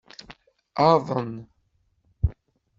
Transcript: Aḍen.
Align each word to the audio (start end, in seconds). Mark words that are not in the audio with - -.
Aḍen. 0.89 1.31